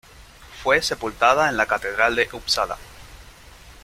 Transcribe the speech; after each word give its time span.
Fue 0.63 0.81
sepultada 0.81 1.47
en 1.47 1.57
la 1.57 1.67
catedral 1.67 2.15
de 2.15 2.27
Upsala. 2.33 2.75